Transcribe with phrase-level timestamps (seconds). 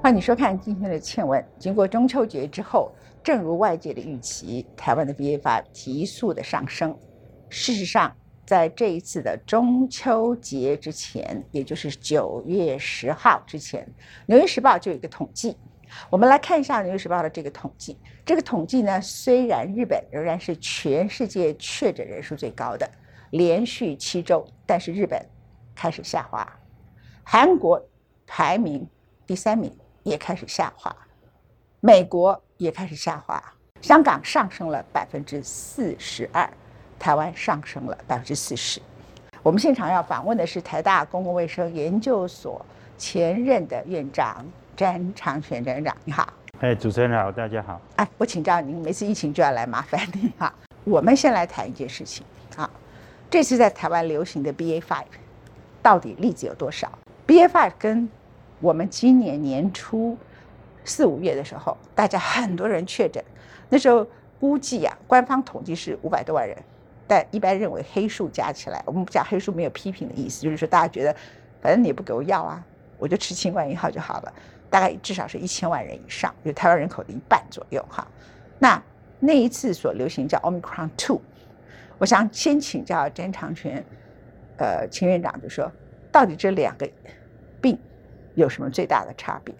[0.00, 1.42] 欢迎收看今天的《倩闻》。
[1.58, 6.96] 经过中秋节之后，正如外界的预期，台湾的 BA.5 急速的上升。
[7.48, 8.16] 事实上，
[8.46, 13.84] 在这一次的中秋节之前，也就是九月十号之前，
[14.26, 15.56] 《纽约时报》就有一个统计。
[16.08, 17.98] 我们来看一下《纽约时报》的这个统计。
[18.24, 22.88] 这个统计呢，虽然日本仍然是全世界确诊人数最高的，
[23.30, 25.20] 连续七周，但是日本
[25.74, 26.48] 开始下滑，
[27.24, 27.84] 韩国
[28.28, 28.88] 排名
[29.26, 29.76] 第三名。
[30.08, 30.94] 也开始下滑，
[31.80, 33.42] 美国也开始下滑，
[33.82, 36.48] 香港上升了百分之四十二，
[36.98, 38.80] 台湾上升了百分之四十。
[39.42, 42.64] 我们现场要访问的是台大公共卫生研究所
[42.96, 44.44] 前任的院长
[44.74, 46.32] 詹长全院长，你好。
[46.60, 47.80] 哎，主持人好，大家好。
[47.96, 50.52] 哎，我请教您，每次疫情就要来麻烦你哈。
[50.84, 52.24] 我们先来谈一件事情
[52.56, 52.68] 啊，
[53.30, 55.04] 这次在台湾流行的 BA five
[55.82, 56.90] 到底例子有多少
[57.26, 58.08] ？BA five 跟
[58.60, 60.16] 我们今年年初
[60.84, 63.22] 四五月的时候，大家很多人确诊，
[63.68, 64.06] 那时候
[64.40, 66.56] 估计啊，官方统计是五百多万人，
[67.06, 71.14] 但一般认为黑数加起来，我们讲黑数没有批评的意思，就是说大家觉得，
[71.60, 72.64] 反正你也不给我药啊，
[72.98, 74.32] 我就吃清冠一号就好了，
[74.68, 78.06] 大概至少是一千万人以上，就台湾人口的一半左右哈。
[78.58, 78.82] 那
[79.20, 81.20] 那一次所流行叫 Omicron Two，
[81.98, 83.84] 我想先请教詹长全，
[84.56, 85.70] 呃，秦院长就说，
[86.10, 86.88] 到底这两个
[87.60, 87.78] 病。
[88.38, 89.52] 有什么最大的差别？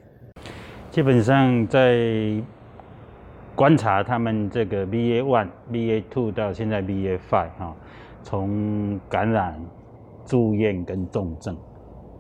[0.91, 2.41] 基本上在
[3.57, 7.77] 观察他们这个 BA one、BA two 到现在 BA five 哈，
[8.23, 9.61] 从感染、
[10.25, 11.57] 住院跟重症，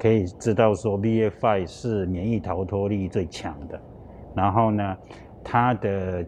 [0.00, 3.80] 可以知道说 BA five 是免疫逃脱力最强的。
[4.34, 4.96] 然后呢，
[5.44, 6.26] 它的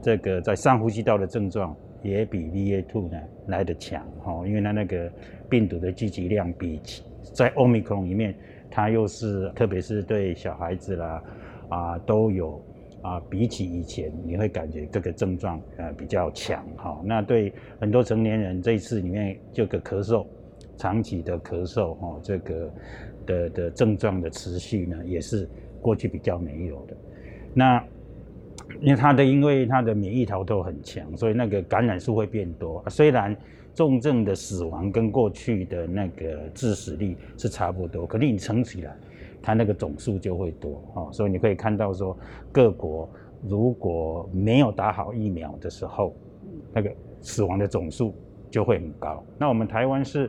[0.00, 5.10] 这个在上呼吸道的症状也比 BA two 呢来得强哈，因为它那个
[5.50, 6.80] 病毒的聚集量比
[7.34, 8.36] 在 Omicron 里面。
[8.70, 11.22] 它又是，特别是对小孩子啦，
[11.68, 12.62] 啊，都有
[13.02, 17.00] 啊，比起以前，你会感觉这个症状呃比较强哈。
[17.04, 20.26] 那对很多成年人，这一次里面这个咳嗽，
[20.76, 22.72] 长期的咳嗽哈，这个
[23.26, 25.48] 的的症状的持续呢，也是
[25.80, 26.96] 过去比较没有的。
[27.54, 27.82] 那
[28.80, 33.36] 因为它的因为它的免疫逃脱很强，所以那个感染数会变多，虽然。
[33.78, 38.96] 重症的死亡跟过去的那个致死率是差不多，可是你乘起来，
[39.40, 41.08] 它那个总数就会多哦。
[41.12, 42.18] 所以你可以看到说，
[42.50, 43.08] 各国
[43.46, 46.12] 如果没有打好疫苗的时候，
[46.72, 48.12] 那个死亡的总数
[48.50, 49.22] 就会很高。
[49.38, 50.28] 那我们台湾是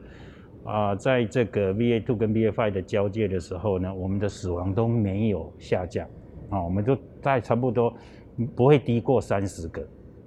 [0.64, 6.08] 啊，在这个 BA two 跟 BA five 的交界的时候呢，我们的死亡都没有下降
[6.52, 7.92] 啊，我们都在差不多
[8.56, 9.84] 不会低过三十个。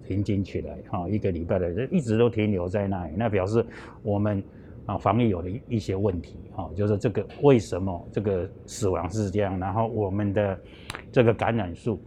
[0.06, 3.64] 平均起来，哈，一个礼拜的人一直都停留在那里，那表示
[4.02, 4.42] 我们
[4.86, 10.60] 啊防疫有了一些问题，哈，就是这个为什么这个死亡是这样，然后我们的
[11.10, 12.00] 这个感染数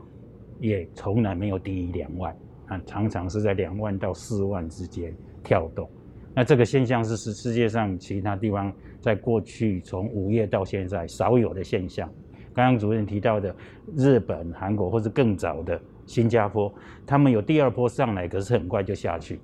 [0.60, 2.36] 也从来没有低于两万，
[2.68, 5.14] 啊，常常是在两万到四万之间
[5.44, 5.90] 跳动，
[6.34, 12.10] 那这个现象是世世界上其他地方在过去从五月到现在少有的现象。
[12.54, 13.54] 刚刚主任提到的
[13.96, 15.80] 日本、韩国或是更早的。
[16.06, 16.74] 新加坡，
[17.06, 19.42] 他们有第二波上来，可是很快就下去，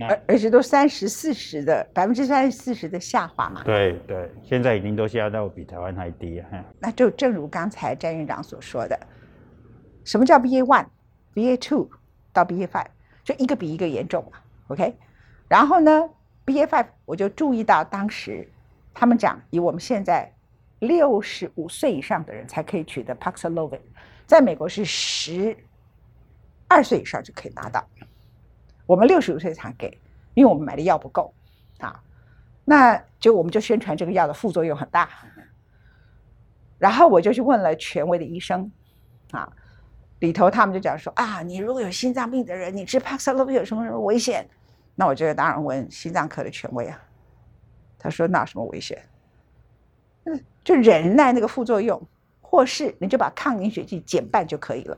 [0.00, 3.62] 而而且都三十四十的百分之三十四十的下滑嘛。
[3.64, 6.48] 对对，现在已经都下到比台湾还低啊。
[6.78, 8.98] 那就正如刚才詹院长所说的，
[10.04, 10.86] 什么叫 BA one、
[11.34, 11.88] BA two
[12.32, 12.88] 到 BA five，
[13.24, 14.38] 就一个比一个严重嘛。
[14.68, 14.94] OK，
[15.48, 16.08] 然后呢
[16.44, 18.46] ，BA five 我就注意到当时
[18.92, 20.30] 他们讲，以我们现在
[20.80, 23.80] 六十五岁以上的人才可以取得 Paxlovid，
[24.26, 25.56] 在美国是十。
[26.72, 27.86] 二岁以上就可以拿到，
[28.86, 29.98] 我们六十五岁才给，
[30.32, 31.34] 因为我们买的药不够
[31.78, 32.02] 啊。
[32.64, 35.10] 那就我们就宣传这个药的副作用很大，
[36.78, 38.72] 然后我就去问了权威的医生
[39.32, 39.52] 啊，
[40.20, 44.48] 里头他们就讲说啊，你如果有心脏病的人，你吃帕克洛 d 有什么什么危险？
[44.94, 46.98] 那我就当然问心脏科的权威啊，
[47.98, 49.02] 他说那什么危险？
[50.24, 52.00] 嗯，就忍耐那个副作用，
[52.40, 54.96] 或是你就把抗凝血剂减半就可以了。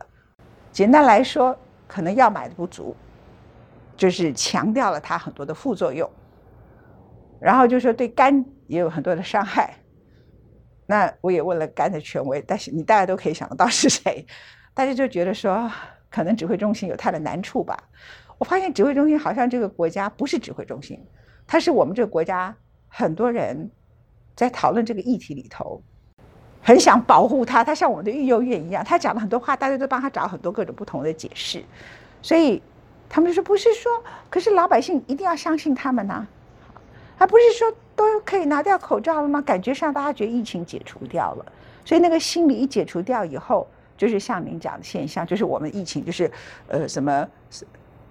[0.71, 1.59] 简单来说。
[1.95, 2.93] 可能药买的不足，
[3.97, 6.11] 就是强调了它很多的副作用，
[7.41, 9.77] 然后就说对肝也有很多的伤害。
[10.87, 14.27] 那我也问了肝的权威，但是你大家都可以想得到是谁，
[14.75, 15.71] 大家就觉得说
[16.11, 17.79] 可能指挥中心有它的难处吧。
[18.39, 21.01] 我发现指挥中心好像这个国家不是指挥中心，
[21.47, 22.53] 它是我们这个国家
[22.89, 23.71] 很多人
[24.35, 25.81] 在讨论这个议题里头。
[26.65, 31.63] 很想保护他，他像我们的育幼院一样，他讲了很多话，大家都帮他找很多各种不同的解释，
[32.23, 32.61] 所以
[33.07, 36.27] 他们就说不是说，可是老百姓一定要相信他们呐，
[37.19, 39.43] 而不是说都可以拿掉口罩了吗？
[39.43, 41.45] 感觉上大家觉得疫情解除掉了，
[41.85, 43.67] 所以那个心理一解除掉以后，
[43.99, 46.31] 就是像您讲的现象，就是我们疫情就是
[46.69, 47.29] 呃什么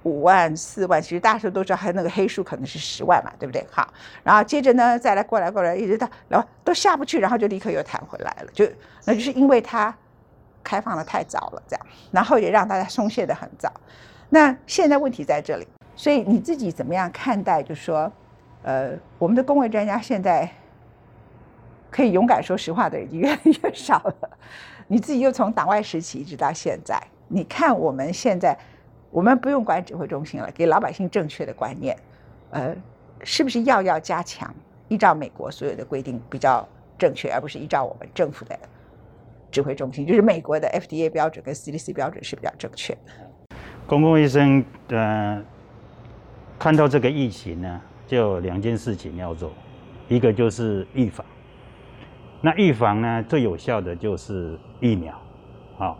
[0.03, 3.65] 五万四万，其实大家都知道，还有那个黑数可能是十万嘛，对不对？
[3.71, 3.91] 好，
[4.23, 8.67] 然后接着呢再来过来过来，一直到然后都下不去，然后就立刻又弹回来了，就
[9.05, 9.95] 那就是因为它
[10.63, 13.71] 开放的太早了，这样，然后也让大家松懈的很早。
[14.29, 17.61] 那现在问题在这里，所以你自己怎么样看待？
[17.61, 18.11] 就说，
[18.63, 20.49] 呃，我们的公卫专家现在
[21.91, 24.29] 可以勇敢说实话的人已经越来越少了。
[24.87, 28.57] 你自己又从党外时期一直到现在，你看我们现在，
[29.13, 31.95] 我们不用管指挥中心了，给老百姓正确的观念，
[32.49, 32.75] 呃，
[33.23, 34.53] 是不是要要加强？
[34.89, 36.67] 依照美国所有的规定比较
[36.97, 38.57] 正确，而不是依照我们政府的
[39.51, 42.99] 指挥中心，就是美国的 FDA 标准跟 CDC 标准是比较正确的。
[43.85, 45.43] 公共卫生呃，
[46.57, 49.51] 看到这个疫情呢，就两件事情要做，
[50.07, 51.23] 一个就是预防。
[52.41, 55.13] 那预防呢，最有效的就是疫苗。
[55.77, 55.97] 好，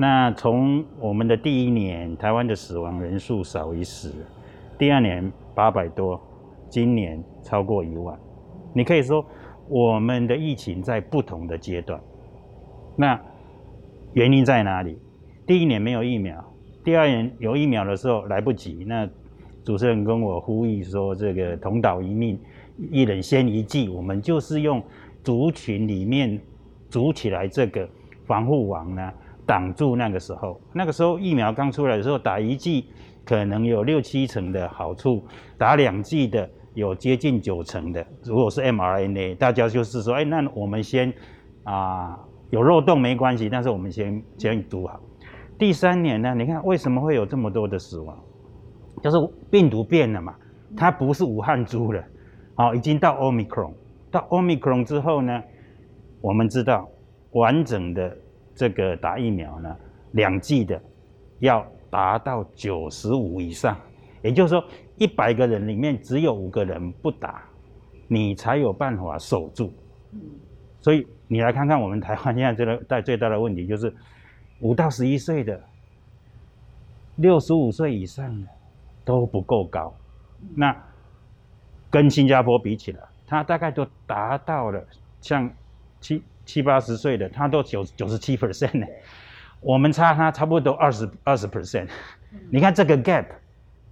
[0.00, 4.10] 那从我们的第一年，台湾的死亡人数少于十，
[4.78, 6.18] 第二年八百多，
[6.70, 8.18] 今年超过一万。
[8.72, 9.22] 你可以说，
[9.68, 12.00] 我们的疫情在不同的阶段。
[12.96, 13.20] 那
[14.14, 14.98] 原因在哪里？
[15.46, 16.42] 第一年没有疫苗，
[16.82, 18.86] 第二年有疫苗的时候来不及。
[18.88, 19.06] 那
[19.62, 22.40] 主持人跟我呼吁说，这个同岛一命，
[22.90, 24.82] 一人先一剂，我们就是用。
[25.22, 26.40] 族群里面
[26.88, 27.86] 组起来这个
[28.24, 29.12] 防护网呢，
[29.50, 30.60] 挡住那个时候。
[30.72, 32.86] 那个时候疫苗刚出来的时候，打一剂
[33.24, 35.24] 可能有六七成的好处，
[35.58, 38.06] 打两剂的有接近九成的。
[38.22, 41.12] 如果是 mRNA，大家就是说，哎，那我们先
[41.64, 42.16] 啊
[42.50, 45.00] 有漏洞没关系，但是我们先先读好。
[45.58, 48.16] 第三年呢，你看为什么会有这么多的死亡？
[49.02, 49.16] 就是
[49.50, 50.32] 病毒变了嘛，
[50.76, 52.00] 它不是武汉株了，
[52.54, 53.72] 好，已经到 Omicron。
[54.12, 55.42] 到 Omicron 之后呢，
[56.20, 56.88] 我们知道
[57.32, 58.16] 完整的
[58.60, 59.74] 这个打疫苗呢，
[60.10, 60.78] 两剂的
[61.38, 63.74] 要达到九十五以上，
[64.20, 64.62] 也就是说
[64.98, 67.42] 一百个人里面只有五个人不打，
[68.06, 69.72] 你才有办法守住。
[70.78, 73.90] 所以你来看看我们台湾现在最大最大的问题就是
[74.60, 75.58] 五到十一岁的、
[77.16, 78.46] 六十五岁以上的
[79.06, 79.90] 都不够高，
[80.54, 80.76] 那
[81.90, 83.00] 跟新加坡比起来。
[83.26, 84.84] 他大概都达到了，
[85.22, 85.50] 像
[85.98, 88.86] 七七八十岁的，他都九九十七 percent 呢。
[89.60, 91.88] 我们差他差不多二十二十 percent。
[92.50, 93.26] 你看这个 gap，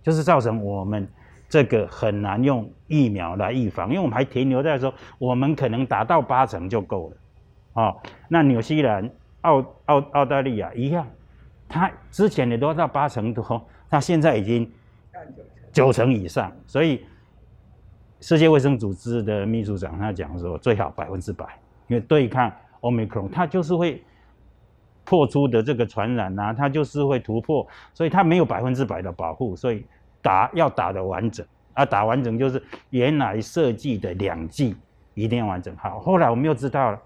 [0.03, 1.07] 就是造成我们
[1.49, 7.17] 这个很难用疫苗来预防，因为我们还停留在说，我们可能达到八成就够了。
[7.75, 7.97] 哦，
[8.29, 9.09] 那纽西兰、
[9.43, 11.07] 澳澳澳大利亚一样，
[11.69, 14.69] 他之前也都到八成多，他现在已经
[15.73, 17.05] 九成以上，所以。
[18.21, 21.47] 世界卫生组织的秘书长他讲说，最好百分之百，
[21.89, 22.51] 因为对抗
[22.81, 24.03] omicron，它就是会
[25.05, 29.85] 破出的这个传染啊，它就是会突破，所以它没有百分之百的保护，所以
[30.23, 34.77] 打要打的完整啊，打完整就是原来设计的两剂
[35.15, 35.75] 一定要完整。
[35.77, 37.03] 好，后来我们又知道了，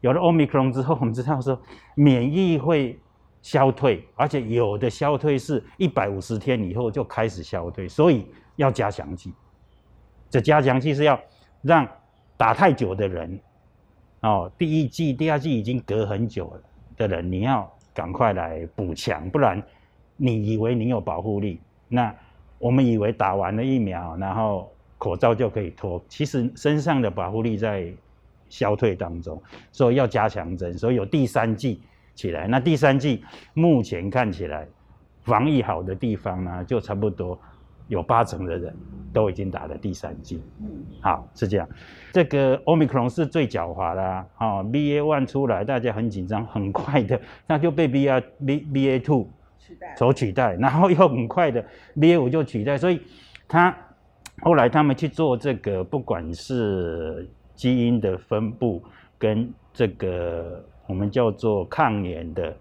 [0.00, 1.58] 有了 omicron 之后，我们知道说
[1.94, 2.98] 免疫会
[3.42, 8.26] 消退，而且有的消退是一百五十天以后就开始消退，所以
[8.56, 9.32] 要加强剂。
[10.28, 11.18] 这加强剂是要
[11.62, 11.86] 让
[12.36, 13.38] 打太久的人，
[14.26, 16.60] 哦，第一剂、第二剂已经隔很久了
[16.96, 19.62] 的人，你要赶快来补强，不然
[20.16, 22.12] 你以为你有保护力，那
[22.58, 27.86] 我们以为打完了疫苗，然后口罩就可以脱，其实身上的保护力在
[28.48, 31.80] 消退当中，所以要加强针，所以有第三剂
[32.16, 32.48] 起来。
[32.48, 33.22] 那第三剂
[33.54, 34.66] 目前看起来
[35.22, 37.38] 防疫好的地方呢，就差不多。
[37.88, 38.74] 有八成的人
[39.12, 41.68] 都已经打了第三剂，嗯，好是这样。
[42.12, 49.28] 这个 Omicron 是最狡猾的啊，哦，BA one 出来，大家很紧张，很快的， 那就被 BA B BA two
[49.58, 51.64] 取代所取代，然后又很快的
[51.94, 53.00] BA 五就取代，所以
[53.46, 53.76] 他
[54.42, 58.82] 后来他们去做这个，不管是基因的分布
[59.16, 62.54] 跟这个我们叫做抗原的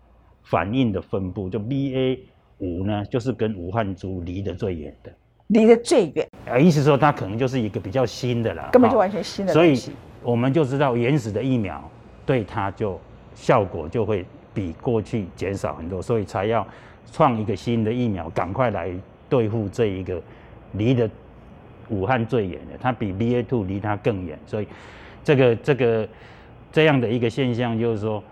[0.44, 2.20] 反应的分布，就 BA。
[2.60, 5.12] 五呢，就是跟武汉株离得最远的，
[5.48, 9.52] 离得最远啊，意思说它可能就是一个比较新的啦，根本就完全新的。
[9.52, 9.78] 所以
[10.24, 11.84] 我们就知道原始的疫苗
[12.26, 13.00] 对它就
[13.34, 16.66] 效果就会比过去减少很多，所以才要
[17.12, 18.90] 创一个新的疫苗，赶快来
[19.28, 20.22] 对付这一个
[20.72, 21.10] 离得
[21.90, 24.68] 武汉最远的，它比 BA two 离它更远，所以
[25.26, 26.08] 这个这个
[26.72, 28.24] 这样的一个现象就是说，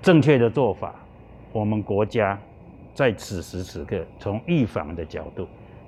[0.00, 0.94] 正确的做法，
[1.52, 2.38] 我们国家。
[2.94, 5.46] 在此时此刻，从预防的角度，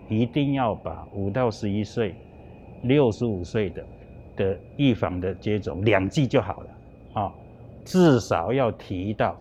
[0.08, 2.14] 一定要把五到十一岁
[2.82, 3.84] 六十五岁的
[4.36, 6.70] 的预防的接种两剂就好了
[7.12, 7.32] 啊，
[7.84, 9.36] 至少要提到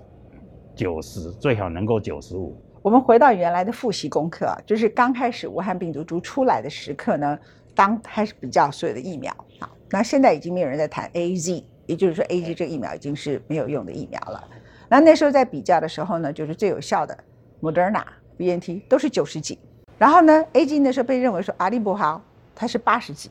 [0.75, 2.55] 九十，最好能够九十五。
[2.81, 7.39] 我们回到原来的复习功课啊，就是刚开始武汉病毒株出来的时刻呢，
[7.73, 14.43] 当开始比较所有的疫苗啊，那现在已经没有人在谈 A Z，也就是说 A Z 这个疫苗已经是没有用的疫苗了。
[14.89, 17.17] 那那时候在比较的时候呢，就是最有效的
[17.63, 18.03] Moderna、
[18.35, 19.57] B N T 都是九十几。
[19.97, 22.21] 然后呢，A G 那时候被认为说阿利伯豪
[22.53, 23.29] 它是八十几，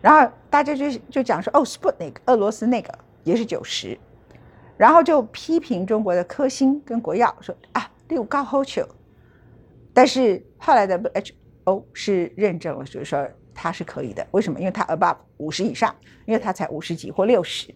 [0.00, 2.90] 然后大家就就讲说哦，Sputnik 俄罗斯那个
[3.22, 3.98] 也是九十，
[4.78, 8.88] 然后就批评中国的科兴跟国药说啊六高 h o c h
[9.92, 14.26] 但是后来的 H O 是认证了，就是说它是可以的。
[14.30, 14.58] 为什么？
[14.58, 15.94] 因为它 above 五十以上，
[16.24, 17.74] 因为它才五十几或六十。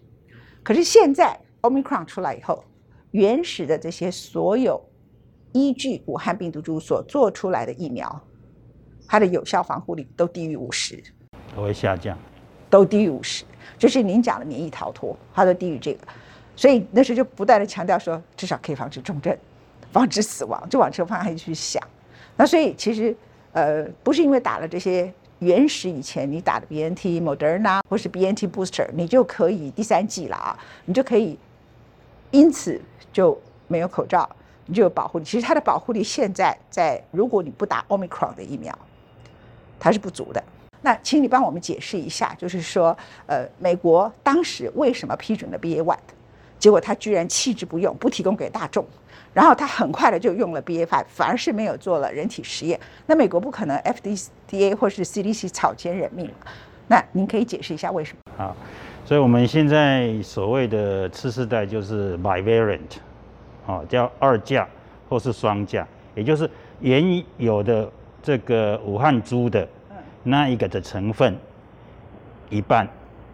[0.62, 2.64] 可是现在 Omicron 出来以后，
[3.10, 4.82] 原始的这些所有。
[5.52, 8.20] 依据武汉病毒株所做出来的疫苗，
[9.06, 11.02] 它的有效防护力都低于五十，
[11.54, 12.18] 都会下降，
[12.70, 13.44] 都低于五十，
[13.78, 16.06] 就是您讲的免疫逃脱，它都低于这个，
[16.56, 19.36] 所以那时候就不断的强调说，至少可以防止重症，
[19.92, 21.82] 防止死亡，就往这个方向去想。
[22.36, 23.14] 那所以其实
[23.52, 31.38] 呃，不是因为打了这些原始以前你打的 B N T、Moderna 或是 B N T booster，你就可以第三季了啊，你就可以
[32.30, 32.80] 因此
[33.12, 34.26] 就没有口罩。
[34.66, 38.76] 你就有保护力，其实它的保护力现在在，如果你不打 Omicron 的疫苗，
[39.80, 40.42] 它是不足的。
[40.80, 45.96] 那请你帮我们解释一下，就是说，呃，美国当时为什么批准了 BA one，
[46.58, 48.84] 结果他居然弃之不用，不提供给大众，
[49.32, 52.78] 然后他很快的就用了 BA five，反而是没有做了人体实验。
[53.06, 56.28] 那美国不可能 FDA 或是 CDC 草菅人命
[56.88, 58.32] 那您可以解释一下为什么？
[58.36, 58.56] 好，
[59.04, 62.98] 所以我们现在所谓的次世代就是 bivalent。
[63.66, 64.66] 哦，叫二价
[65.08, 66.50] 或是双价，也就是
[66.80, 67.88] 原有的
[68.22, 69.66] 这个武汉猪的
[70.24, 71.36] 那一个的成分
[72.50, 72.88] 一半，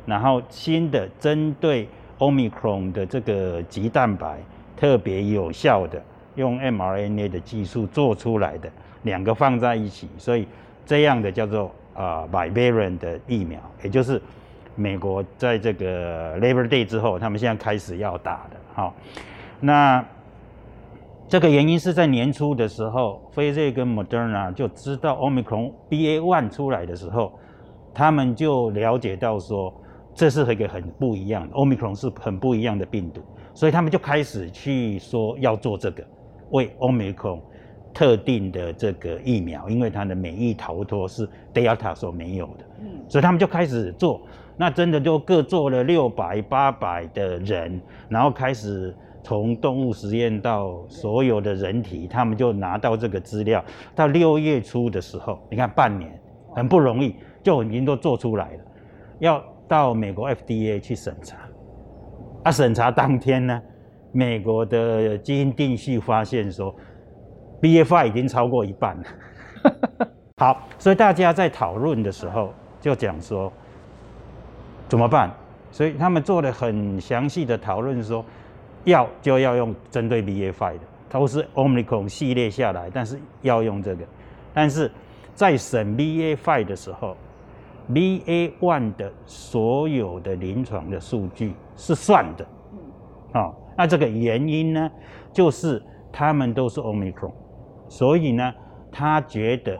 [0.04, 4.38] 然后新的针对 Omicron 的这个棘蛋白
[4.76, 6.02] 特别有效的，
[6.35, 8.70] 用 mRNA 的技术做出来的
[9.04, 10.47] 两个放在一起，所以
[10.85, 14.20] 这样的叫做啊 bivalent 的疫苗，也就是
[14.75, 18.94] 美国在这个 Labor Day 之后，他们现在开始要打的，好，
[19.61, 20.04] 那。
[21.28, 27.38] 这个原因是在年初的时候，辉瑞跟 Moderna 就知道 Omicron BA one 出来的时候，
[27.92, 29.75] 他们就了解到说，
[30.14, 33.20] 这是一个很不一样的 Omicron 是很不一样的病毒，
[33.52, 36.02] 所以他们就开始去说要做这个
[36.49, 37.42] 为 Omicron
[37.92, 44.23] 特定的这个疫苗，因为它的免疫逃脱是 Delta 所没有的，嗯，所以他们就开始做，
[44.56, 48.97] 那真的就各做了六百八百的人，然后开始。
[49.22, 53.62] 从动物实验到所有的人体，他们就拿到这个资料。
[53.94, 56.18] 到六月初的时候，你看半年
[56.54, 58.60] 很不容易，就已经都做出来了。
[59.18, 61.37] 要到美国 FDA 去审查，
[62.44, 63.60] 啊，审查当天呢，
[64.12, 66.75] 美国的基因定序发现说
[67.60, 69.04] ，BFI 已经超过一半了。
[70.38, 73.52] 好，所以大家在讨论的时候就讲说
[74.88, 75.30] 怎么办？
[75.70, 78.25] 所以他们做了很详细的讨论说。
[78.85, 84.04] 要就要用针对 BA.5 的，都是 Omicron 系列下来，但是要用这个。
[84.54, 84.90] 但是
[85.35, 87.16] 在审 BA.5 的时候
[87.92, 92.47] ，BA.1 的所有的临床的数据是算的。
[93.32, 94.90] 啊，那这个原因呢，
[95.32, 97.32] 就是他们都是 Omicron，
[97.88, 98.54] 所以呢，
[98.90, 99.78] 他觉得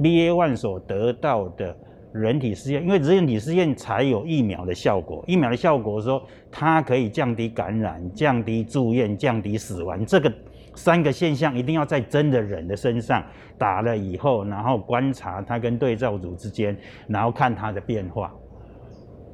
[0.00, 1.76] BA.1 所得到的。
[2.14, 5.24] 人体试验，因为人体试验才有疫苗的效果。
[5.26, 10.06] 疫苗的效果说，它可以降低感染、降低住院、降低死亡。
[10.06, 10.32] 这个
[10.76, 13.20] 三个现象一定要在真的人的身上
[13.58, 16.76] 打了以后，然后观察它跟对照组之间，
[17.08, 18.32] 然后看它的变化。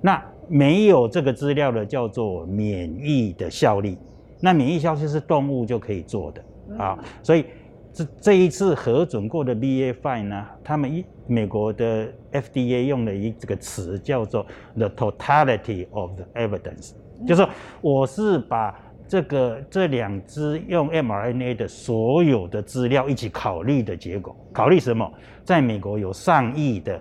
[0.00, 3.98] 那没有这个资料的叫做免疫的效力。
[4.40, 6.42] 那免疫效力是动物就可以做的
[6.82, 7.44] 啊，所以。
[7.92, 14.44] 这这一次核准过的 BA.5 呢，他们一美国的 FDA 用了一这个词叫做
[14.74, 16.92] the totality of the evidence，
[17.24, 17.48] 就是说
[17.80, 24.36] 我是把这个这两支用 mRNA 的所有的资料一起考虑的结果。
[24.52, 25.08] 考虑什么？
[25.44, 27.00] 在美国有上亿的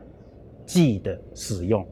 [0.66, 1.86] 剂的使用，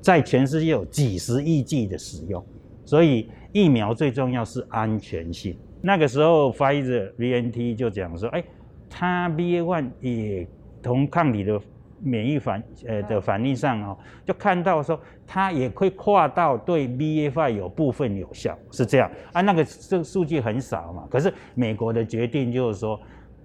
[0.00, 2.44] 在全世界有几十亿剂的使用，
[2.84, 5.56] 所以疫苗最重要是安全性。
[5.80, 8.42] 那个时候，Pfizer BNT 就讲说，哎，
[8.88, 10.48] 它 BA.1 也
[10.84, 11.58] 同抗体的
[12.00, 19.10] 免疫反呃的反应上哦，就看到说它也会跨到对 BA.5 有部分有效，是这样。
[19.32, 19.40] 啊。
[19.40, 23.00] 那个这数据很少嘛，可是美国的决定就是说，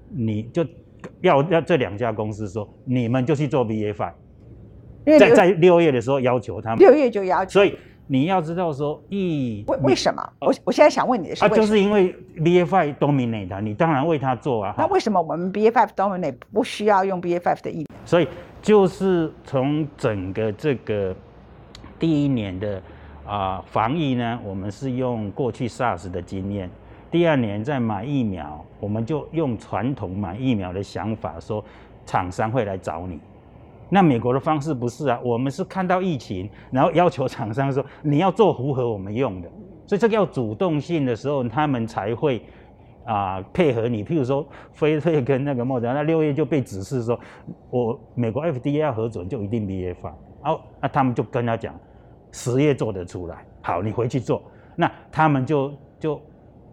[0.10, 0.66] 你就
[1.22, 4.12] 要要这两家公司说，你们就去做 BA.5，
[5.06, 7.78] 因为在在六月的时候要求他们，六月就要求，所以
[8.12, 10.28] 你要知道说，咦为为什么？
[10.40, 11.48] 我我现在想问你的是啊？
[11.48, 14.74] 就是因为 BFI dominate，你当然为他做啊。
[14.76, 17.86] 那为什么我们 BA five dominate 不需要用 BA five 的疫苗？
[18.06, 18.28] 所以
[18.64, 21.16] 就是从整个这个
[22.00, 22.82] 第一年的
[23.28, 26.68] 啊、防疫呢，我们是用过去 SARS 的经验。
[27.12, 31.64] 第二年再买疫苗，我们就用传统买疫苗的想法说，
[32.08, 33.20] 厂商会来找你。
[33.90, 39.50] 那美国的方式不是啊，我们是看到疫情，然后要求厂商说你要做符合我们用的，
[39.86, 42.42] 所以这个要主动性的时候，他们才会
[43.06, 44.04] 啊、配合你。
[44.04, 47.20] 譬如说菲瑞跟那个莫德纳，那六月就被指示说，
[47.72, 51.74] 我美国 FDA 要核准就一定 BA 法，然后那他们就跟他讲，
[52.32, 54.44] 十月做得出来，好，你回去做。
[54.76, 56.22] 那他们就就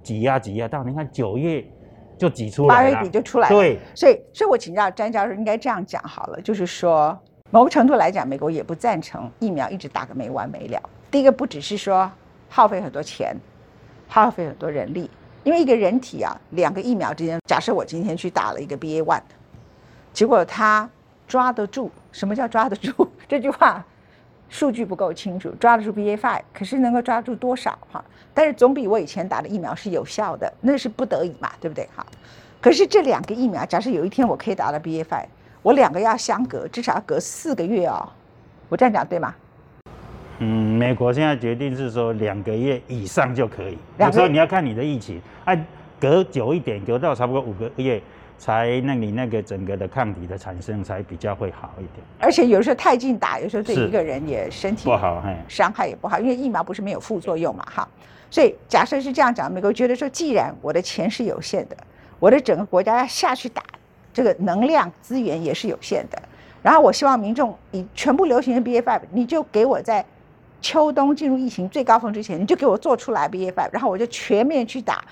[0.03, 1.65] 挤压挤压到，你看九月
[2.19, 3.55] 就挤出来八月，底就出来了。
[3.55, 7.19] 对，所以，所以我请教詹教授，应该这样讲好了，就是说，
[7.51, 10.81] 某个程度来讲，美国也不赞成疫苗一直打个没完没了。
[11.11, 12.11] 第一个，不只是说
[12.49, 13.37] 耗费很多钱，
[14.09, 15.11] 耗费很多人力，
[15.45, 19.21] 因为一个人体啊，两个疫苗之间，假设我今天去打了一个 BA one，
[20.13, 20.89] 结果他
[21.27, 23.09] 抓得住，什么叫抓得住？
[23.29, 23.85] 这句话
[24.49, 28.05] 数据不够清楚，抓得住 BA five，可是能够抓住多少哈？
[28.37, 31.89] 但是总比我以前打的疫苗是有效的，那是不得已嘛，对不对？
[31.97, 32.07] 好，
[32.61, 35.25] 可是这两个疫苗，假设有一天我可以打到 BA five，
[35.63, 38.07] 我两个要相隔，至少要隔四个月哦。
[38.69, 39.35] 我这样讲对吗？
[40.41, 45.67] 嗯，美国现在决定是说两个月以上就可以，有时候你要看你的疫情，按
[45.99, 48.03] 隔久一点，隔到差不多五个月，
[48.39, 55.35] 才那你那个整个的抗体的产生才比较会好一点，而且有时候太近打，有时候对一个人也身体不好嘿。
[55.49, 57.89] 伤害也不好，因为疫苗不是没有副作用嘛，哈。
[58.31, 61.77] 所以假设是这样讲，美国觉得说，既然我的钱是有限的，
[62.19, 63.63] 我的整个国家要下去打，
[64.13, 66.21] 这个能量资源也是有限的。
[66.63, 70.05] 然后我希望民众以全部流行的 BA five，你就给我在
[70.61, 75.05] 秋冬进入疫情最高峰之前，你就给我做出来 BA five，然后我就全面去打。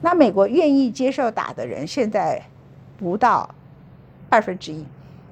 [0.00, 2.42] 那美国愿意接受打的人现在
[3.02, 3.52] 不到
[4.30, 4.86] 二分之一，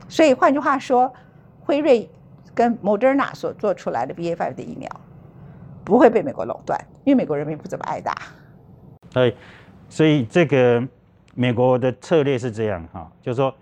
[0.09, 1.13] 所以换句话说，
[1.61, 2.11] 辉瑞
[2.53, 4.91] 跟 Moderna 所做出来的 BA five 的疫苗
[5.85, 8.13] 不会被美国垄断，因为美国人民不怎么爱打。
[9.13, 9.37] 对，
[9.89, 10.83] 所以这个
[11.37, 13.55] 美国的策略是这样哈，就是说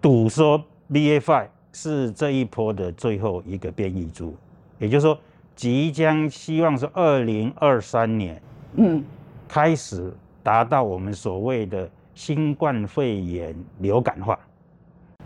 [0.00, 0.58] 赌说
[0.90, 4.34] BA.5 是这一波的最后一个变异株，
[4.78, 5.18] 也就是说
[5.54, 8.40] 即将希望是二零二三年
[8.76, 9.04] 嗯，
[9.46, 10.10] 开始
[10.42, 11.88] 达到我们所谓的
[12.18, 14.36] 新冠肺炎流感化。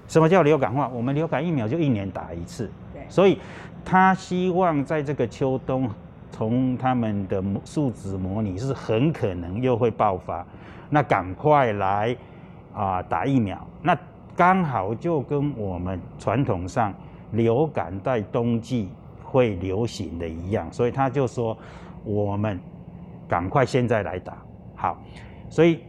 [0.07, 0.87] 什么叫流感化？
[0.89, 2.71] 我们流感疫苗就一年打一次，
[3.09, 3.39] 所以
[3.83, 5.89] 他希望在这个秋冬，
[6.31, 10.47] 从他们的数值模拟是很可能又会爆发，
[10.91, 12.15] 那赶快来
[12.75, 13.97] 啊、打疫苗，那
[14.37, 16.93] 刚好就跟我们传统上
[17.31, 18.91] 流感在冬季
[19.25, 21.57] 会流行的一样，所以他就说
[22.05, 22.61] 我们
[23.27, 24.37] 赶快现在来打。
[24.75, 25.03] 好，
[25.49, 25.81] 所以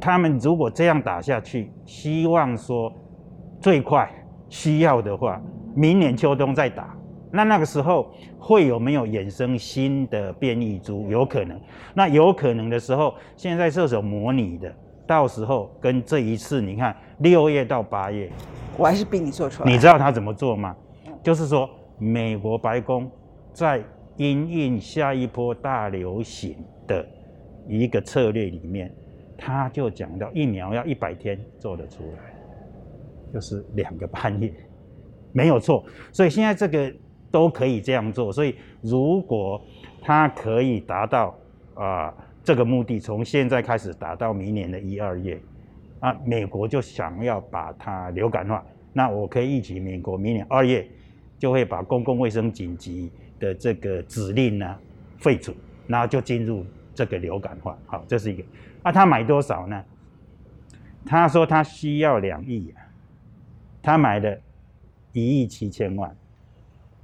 [0.00, 2.92] 他们如果这样打下去，希望说
[3.60, 4.10] 最快
[4.48, 5.40] 需要的话，
[5.74, 6.96] 明年秋冬再打。
[7.30, 11.10] 那那个时候会有没有衍生新的变异株？
[11.10, 11.60] 有可能。
[11.92, 14.72] 那有可能的时候，现在射手模拟的，
[15.04, 18.30] 到时候跟这一次，你看六月到八月，
[18.76, 19.72] 我还是逼你做出来。
[19.72, 20.76] 你知道他怎么做吗？
[21.24, 23.10] 就是说，美国白宫
[23.52, 23.82] 在
[24.16, 26.54] 因应下一波大流行
[26.86, 27.04] 的
[27.66, 28.94] 一个策略里面，
[29.44, 32.34] 他就讲到疫苗要一百天做得出来，
[33.30, 34.50] 就是两个半月，
[35.32, 35.84] 没有错。
[36.10, 36.90] 所以现在这个
[37.30, 38.32] 都可以这样做。
[38.32, 39.60] 所以如果
[40.00, 41.38] 它可以达到
[41.74, 45.38] 啊、这个目的，从现在开始达到明年的一二月，
[46.00, 48.64] 啊，美国就想要把它流感化。
[48.94, 50.88] 那我可以预期，美国明年二月
[51.38, 54.74] 就会把公共卫生紧急的这个指令呢
[55.18, 55.52] 废除，
[55.86, 57.76] 然后就进入这个流感化。
[57.84, 58.42] 好，这是一个。
[58.84, 59.84] 那、他买多少呢？
[61.06, 62.80] 他说他需要两亿啊，
[63.82, 64.38] 他买了
[65.12, 66.14] 一亿七千万。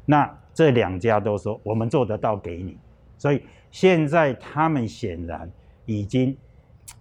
[0.06, 2.76] 那这两家都说我们做得到给你，
[3.18, 5.50] 所以现在他们显然
[5.86, 6.36] 已经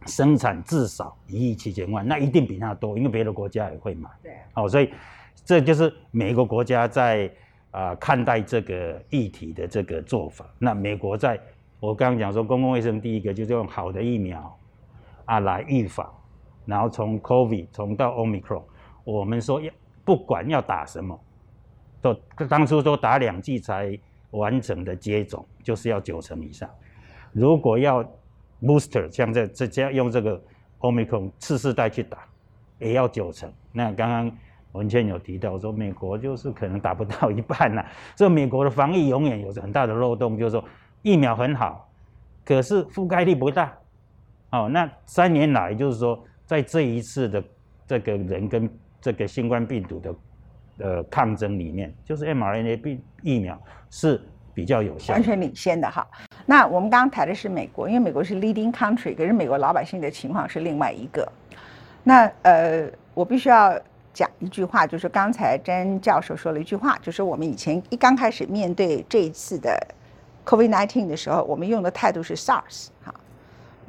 [0.06, 4.10] 生产至少一亿七千万，那一定比他多，因为别的国家也会买。
[4.24, 4.92] 对，哦，所以
[5.44, 7.30] 这就是每个国家在
[7.72, 10.44] 啊、看待这个议题的这个做法。
[10.58, 11.40] 那美国在
[11.80, 14.59] 我刚刚讲说，公共卫生第一个就是用好的疫苗
[15.30, 16.12] 啊来预防，
[16.66, 18.64] 然后从 COVID 从到 Omicron，
[19.04, 19.72] 我们说要
[20.04, 21.18] 不管要打什么，
[22.02, 22.16] 都
[22.50, 23.96] 当初都打两剂才
[24.32, 26.68] 完整的接种，就是要九成以上。
[27.32, 28.04] 如果要
[28.60, 30.42] booster，像这这这样用这个
[30.80, 32.18] Omicron 次世代去打，
[32.80, 33.54] 也要九成。
[33.72, 34.32] 那刚刚
[34.72, 37.86] 文倩有提到说，美国就是可能达不到一半呐。
[38.16, 40.66] 这美国的防疫永远有着很大的漏洞，就是说
[41.04, 41.88] 疫苗很好，
[42.44, 43.72] 可是覆盖率不大。
[44.52, 47.44] 哦，那三年来就是说，在这一次的
[47.86, 50.16] 这个人跟这个新冠病毒的
[50.80, 54.20] 呃抗争里面，就是 mRNA 病疫苗是
[54.54, 56.08] 比较有效，完全领先的哈。
[56.46, 61.32] 那我们刚刚谈的是美国，因为美国是 leading country，可是美国老百姓的情况是另外一个。
[62.04, 63.80] 那呃，我必须要
[64.14, 69.78] 讲一句话，就是刚才詹教授说了一句话，就是我们以前一刚开始面对这一次的
[70.46, 73.14] COVID-19 的时候，我们用的态度是 SARS 哈。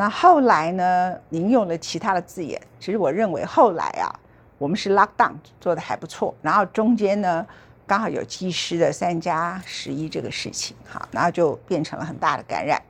[0.01, 4.09] 那后来呢，您用了其他的字眼，其实我认为后来啊，
[4.57, 7.47] 我们是 lockdown 做的还不错，然后中间呢
[7.87, 12.81] 刚好有技师的三加十一这个事情，哈，然后就变成了很大的感染。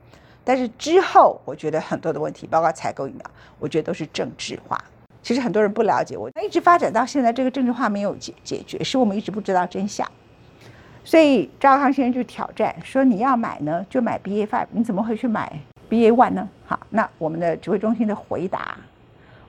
[0.45, 4.81] 但是之后我觉得很多的问题，包括采购疫苗，我觉得都是政治化。
[5.21, 10.09] 其实很多人不了解，我那一直发展到现在，这个政治化没有解解决，是我们一直不知道真相。
[11.03, 15.59] 所以赵康先生就挑战说：“你要买呢，就买 BA five，你怎么会去买
[15.91, 18.77] BA one 呢？”好，那我们的指挥中心的回答，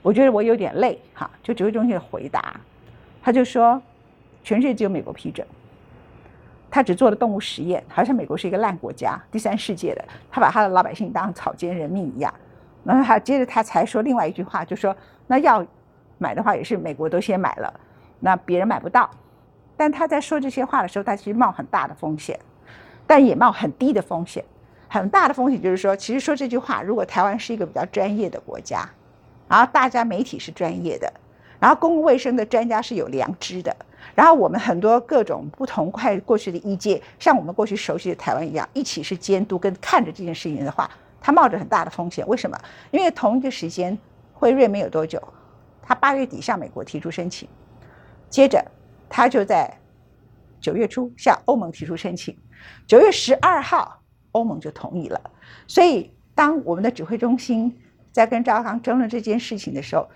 [0.01, 0.99] 我觉得我有点累。
[1.13, 2.59] 哈，就指挥中心的回答，
[3.21, 3.81] 他就说
[4.43, 5.47] ：“全世界只有美国批准，
[6.69, 12.33] 他只做了动物实验，好像美国是一个烂国家，第三世界的，他把他的老百姓当草菅人命一样。”
[12.83, 14.95] 然后他接着他才说另外一句话，就说。
[15.25, 15.65] 那要
[16.17, 17.73] 买的话，也是美国都先买了，
[18.19, 19.09] 那别人买不到。
[19.77, 22.37] 但他在说这些话的时候，他其实冒很大的风险，
[23.07, 24.43] 但也冒很低的风险。
[24.93, 28.87] 很大的风险就是说，其实说这句话，如果台湾是一个比较专业的国家，
[29.47, 31.11] 然后大家媒体是专业的，
[31.59, 33.75] 然后公共卫生的专家是有良知的，
[34.13, 40.87] 然后我们很多各种不同块过去的意见，像我们过去熟悉的台湾一样，一起是监督跟看着这件事情的话，
[41.19, 42.23] 他冒着很大的风险。
[42.27, 42.55] 为什么？
[42.91, 43.97] 因为同一个时间。
[44.35, 45.19] 辉瑞没有多久，
[45.81, 47.47] 他八月底向美国提出申请，
[48.29, 48.63] 接着
[49.09, 49.73] 他就在
[50.59, 52.37] 九月初向欧盟提出申请，
[52.85, 54.02] 九月十二号
[54.33, 55.31] 欧盟就同意了。
[55.67, 60.07] 所以，当我们的指挥中心在跟赵康争论这件事情的时候，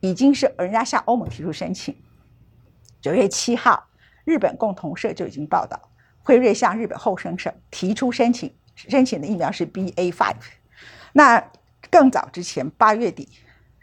[0.00, 1.96] 已经是人家向欧盟提出申请。
[3.00, 3.88] 九月七号，
[4.24, 5.80] 日本共同社就已经报道，
[6.22, 10.36] 辉瑞向日本后生省提出申请，申请的疫苗是 BA five。
[11.12, 11.50] 那
[11.90, 13.26] 更早之前，八月底。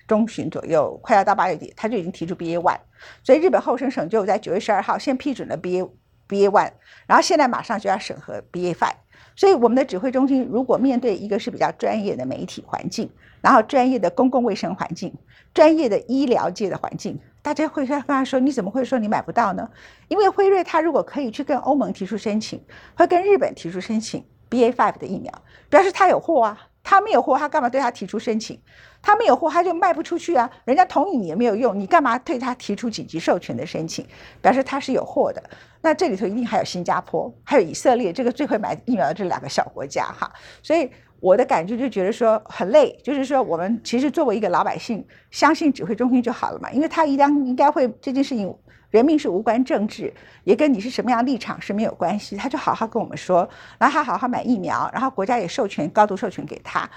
[0.07, 2.79] 中旬左右，快要到八月底，他就已经提出 BA one，
[3.25, 5.85] 所以日本厚生省就在九月十二号先批准了 BA
[6.29, 6.71] BA one，
[7.05, 8.95] 然后现在马上就要审核 BA five，
[9.37, 15.13] 所以我们的指挥中心如果面对一个是比较专业的媒体环境，然后专业的公共卫生环境，
[15.53, 19.69] 专业的医疗界的环境，大家会跟他说，你怎么会说你买不到呢？
[20.09, 22.59] 因为辉瑞他如果可以去跟欧盟提出申请，
[22.95, 25.31] 会跟日本提出申请 BA five 的疫苗，
[25.69, 26.67] 表示他有货啊。
[26.89, 28.57] 他没有货，他干嘛对他提出申请？
[29.01, 30.49] 他没有货，他就卖不出去啊！
[30.65, 34.05] 人家同意你也没有用，你干嘛对他提出紧急授权的申请？
[34.41, 35.41] 表示他是有货的。
[35.81, 40.31] 那这里头一定还有新加坡，还有以色列，这个最会买疫苗的这两个小国家哈。
[40.61, 48.53] 所以我的感觉就觉得说很累，就是说我们其实作为一个老百姓，相信指挥中心就好了嘛，因为他一定应该会这件事情。
[48.89, 50.13] 人民是无关政治，
[50.45, 52.37] 也跟你是什么样立场是没有关系。
[52.37, 56.89] 他就好好跟我们说，然后他好好买疫苗，然后国家也授权高度授权给他。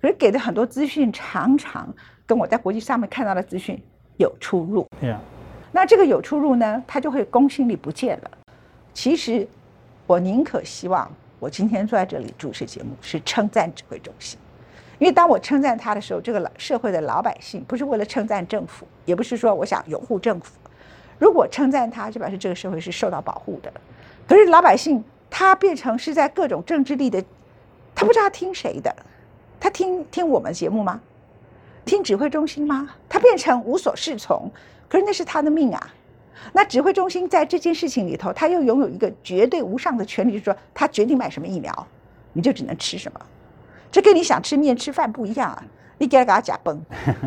[0.00, 1.92] 可是给的很多资讯常常
[2.26, 3.80] 跟我在国际上面看到的资讯
[4.16, 4.86] 有出入。
[5.00, 5.20] 对呀，
[5.72, 8.30] 那这个有出入呢，他就会公信力不见了。
[8.94, 9.46] 其实
[10.06, 14.38] 我宁可希望我今天坐在这里主持节目是称赞指挥中心，
[14.98, 20.52] 因为当我称赞他的时候，这个老社会的老百姓不是为了称赞政府，也不是说我想拥护政府。
[21.18, 23.72] 如果称赞他，就表示这个社会是受到保护的。
[24.26, 27.22] 可是老百姓他变成是在各种政治力的，
[27.94, 28.94] 他不知道听谁的，
[29.60, 31.00] 他听听我们节目吗？
[31.84, 32.88] 听指挥中心吗？
[33.08, 34.50] 他变成无所适从。
[34.88, 35.94] 可是那是他的命啊。
[36.52, 41.86] 那指挥中心在这件事情里头，他又拥有一个绝对无上的权利，就是说他决定买什么疫苗，
[42.32, 43.20] 你就只能吃什么。
[43.90, 45.64] 这跟你想吃面吃饭不一样啊！
[45.98, 46.80] 你给他给他假崩，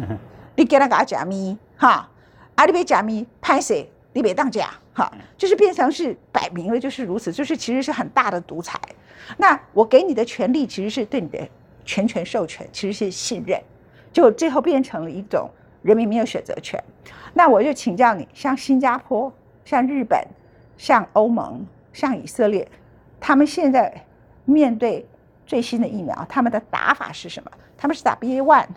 [0.56, 2.08] 你给他给他假咪哈。
[2.56, 3.92] 阿里贝假咪拍谁？
[4.14, 8.80] 你别当假哈，就是变成是摆明了就是如此，就是其实是很大的独裁。
[9.38, 11.48] 那我给你的权利其实是对你的
[11.86, 13.62] 全权授权，其实是信任，
[14.12, 15.50] 就最后变成了一种
[15.82, 16.82] 人民没有选择权。
[17.34, 19.32] 那我就请教你，像新加坡、
[19.66, 20.26] 像日本、
[20.78, 22.68] 像欧盟、像以色列，
[23.20, 24.06] 他们现在
[24.46, 25.06] 面对
[25.46, 27.52] 最新的疫苗，他们的打法是什么？
[27.78, 28.68] 他们是打 BA one、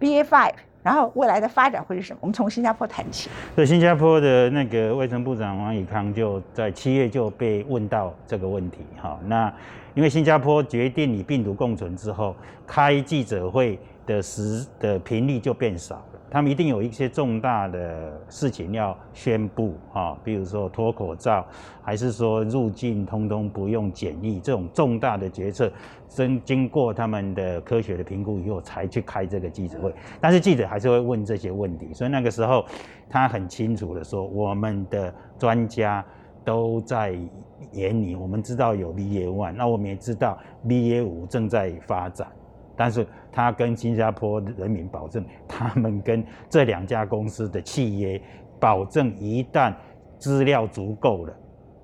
[0.00, 0.54] BA five。
[0.84, 2.18] 然后未来的发展会是什么？
[2.20, 3.30] 我们从新加坡谈起。
[3.56, 8.80] 对，新加坡的那个卫生部长王以康就在七月就被问到这个问题。
[9.00, 9.50] 哈，那
[9.94, 16.20] 因为新加坡决定与病毒共存之后，开记者会的时的频率就变少了。
[16.30, 21.46] 他们一定有一些重大的事情要宣布啊，比如说脱口罩，
[21.80, 25.70] 还是说入境通通不用检疫这种重大的决策，
[26.08, 29.94] 经经过他们的科学的评估以后才去开这个记者会。
[30.20, 32.64] 但是记者还是会问这些问题，所以那个时候
[33.08, 36.04] 他很清楚的说，我们的专家
[36.44, 37.16] 都在
[37.74, 40.36] 眼里，我们知道有 BA one，那我们也知道
[40.66, 42.26] BA 五正在发展。
[42.76, 48.20] 但是他跟新加坡人民保证，他们跟这两家公司的契约
[48.60, 49.74] 保证，一旦
[50.18, 51.34] 资料足够了，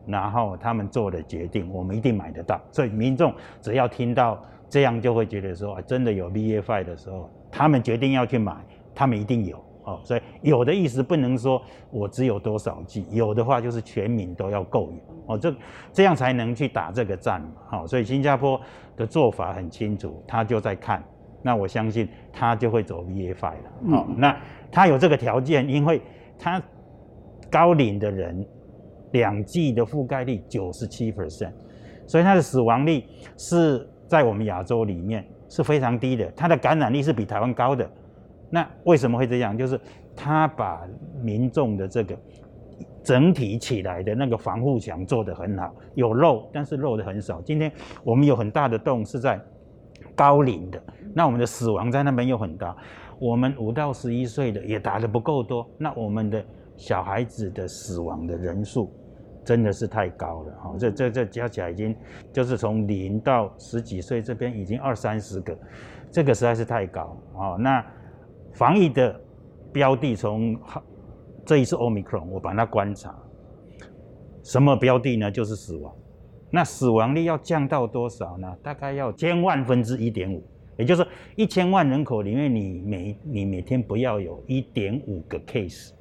[0.06, 2.60] 然后他们做的决定，我们一定买得到。
[2.70, 8.54] 所以民众只要听到这样，就会觉得说，真的有 v f i 的时候，他们决定要去买，
[8.94, 10.00] 他们一定有哦。
[10.04, 15.54] 所以有的意思不能说我只有多少剂有的话就是全民都要够有哦，这
[15.92, 17.48] 这样才能去打这个战嘛。
[17.68, 18.60] 好，所以新加坡。
[18.96, 21.02] 的做法很清楚，他就在看，
[21.42, 23.96] 那我相信他就会走 V A Five 了。
[23.96, 24.38] 好，那
[24.70, 26.02] 他有这个条件，因为
[26.38, 26.62] 他
[27.50, 28.46] 高龄的人
[29.12, 31.52] 两剂的覆盖率九十七 percent，
[32.06, 33.02] 所以他的死亡率
[33.38, 37.90] 是在我们亚洲里面是非常低的，他的感染力是比台湾高的。
[38.50, 39.56] 那为什么会这样？
[39.56, 39.80] 就是
[40.14, 40.82] 他把
[41.22, 42.18] 民众的这个。
[43.02, 47.40] 整体起来的那个防护墙做得很好，有漏，但是漏的很少。
[47.40, 47.72] 今天
[48.04, 49.40] 我们有很大的洞是在
[50.14, 50.80] 高龄的，
[51.14, 52.76] 那我们的死亡在那边又很大。
[53.18, 56.44] 我们五到十一岁的也打的不够多，那我们的
[56.76, 58.92] 小孩子的死亡的人数
[59.46, 60.52] 真的是太高了。
[60.62, 61.96] 哈，这这这加起来已经
[62.30, 65.58] 就是从零到十几岁这边已经二三十个，
[66.10, 67.56] 这个实在是太高啊。
[67.58, 67.84] 那
[68.52, 69.20] 防疫的
[69.72, 70.58] 标的从
[71.44, 73.14] 这一次 Omicron，我把它观察，
[74.42, 75.30] 什么标的呢？
[75.30, 75.94] 就是死亡。
[76.50, 78.56] 那死亡率要降到多少呢？
[78.62, 80.42] 大概要千万分之一点五，
[80.76, 85.92] 也就是一千万人口里面，你每你每天不要有一点五个 case，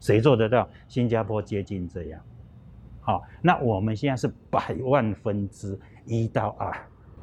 [0.00, 0.68] 谁做得到？
[0.88, 2.20] 新加坡接近这样。
[3.00, 6.72] 好，那我们现在是百万分之一到二，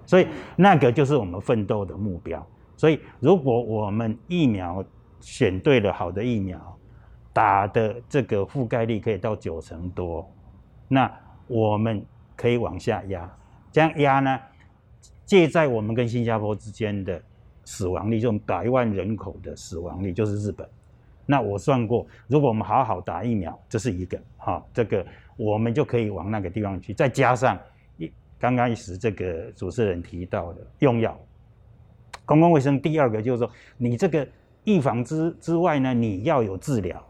[0.05, 2.45] 所以那个就是我们奋斗的目标。
[2.80, 4.82] 所以如果我们疫苗
[5.20, 6.58] 选对了好的疫苗，
[7.34, 10.26] 打的这个覆盖率可以到九成多，
[10.88, 11.12] 那
[11.48, 12.02] 我们
[12.38, 13.30] 可以往下压，
[13.70, 14.39] 这样压呢，
[15.26, 17.22] 介在我们跟新加坡之间的
[17.65, 20.65] 死亡率，这种百万人口的死亡率就是日本。
[21.26, 26.94] 那我算过，如果我们好好打疫苗，这是一个哈，这个我们就可以往那个地方去。
[26.94, 27.60] 再加上
[27.98, 31.20] 一刚刚一时这个主持人提到的用药，
[32.30, 34.28] 公共卫生第二个就是说，你这个
[34.65, 37.04] 预防之之外呢，你要有治疗。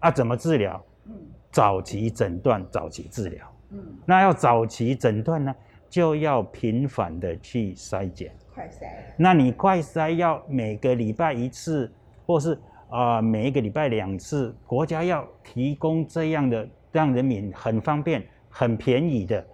[0.00, 0.84] 啊怎么治疗？
[1.04, 1.12] 嗯，
[1.52, 3.46] 早期诊断，早期治疗。
[3.70, 5.54] 嗯，那要早期诊断呢，
[5.88, 8.32] 就要频繁的去筛检。
[8.52, 8.88] 快筛。
[9.16, 11.88] 那你快筛要每个礼拜一次，
[12.26, 12.58] 或是
[12.90, 19.46] 啊每一个礼拜两次，国家要提供这样的，让人民很方便、很便宜的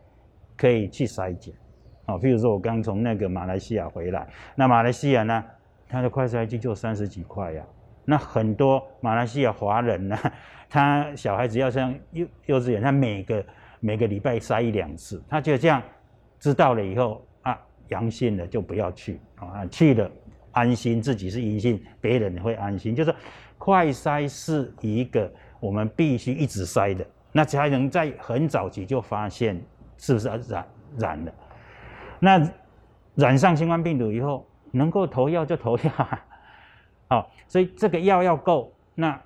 [0.56, 1.54] 可以去筛检。
[2.06, 5.44] 啊，譬如说我刚从那个马来西亚回来，那马来西亚呢，
[5.88, 7.64] 它的快筛机就三十几块呀。
[8.04, 10.18] 那很多马来西亚华人呢，
[10.68, 13.44] 他小孩子要上幼幼稚园，他每个
[13.78, 15.80] 每个礼拜筛一两次，他就这样
[16.40, 17.56] 知道了以后啊，
[17.88, 20.10] 阳性了就不要去啊，去了
[20.50, 22.92] 安心自己是阴性，别人会安心。
[22.92, 23.14] 就是
[23.56, 29.62] 快筛是一个我们必须一直筛的，那才能在很早期就发现
[29.96, 30.66] 是不是染
[30.98, 31.32] 染了。
[32.24, 32.40] 那
[33.16, 35.90] 染上新冠病毒以后，能够投药就投药。
[37.10, 39.20] 好，所以这个药要够，那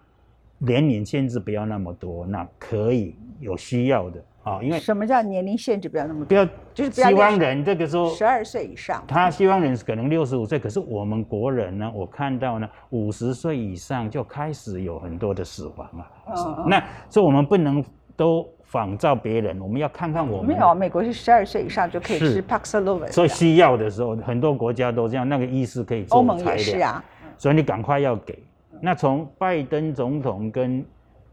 [0.57, 4.63] 年龄限制不要那么多，那可以有需要的啊。
[4.63, 6.27] 因为什么叫年龄限制不要那么多？
[6.27, 16.67] 不要就是希望人这个时候十二岁以上，他希望人可能六十五岁，可是我们国人呢，我看到呢五十岁以上就开始有很多的死亡了。
[16.67, 17.85] 那所以我们不能
[18.17, 20.49] 都仿照别人，我们要看看我们。
[20.49, 26.19] 没有，美国是十二岁以上就可以吃 Paxlovid，所以需要的时候，很多国家都这样，那个医师可以做。
[26.19, 27.03] 欧盟也是啊。
[27.39, 28.39] 所以你赶快要给。
[28.81, 30.85] 那从拜登总统跟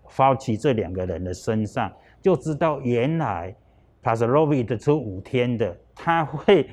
[0.10, 1.92] Fauci 这两个人的身上，
[2.22, 3.56] 就知道原来
[4.04, 6.70] Paxlovid 出五天的，他会